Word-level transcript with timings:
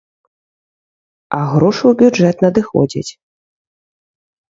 А 1.39 1.41
грошы 1.51 1.83
ў 1.91 1.97
бюджэт 1.99 2.35
надыходзяць. 2.45 3.11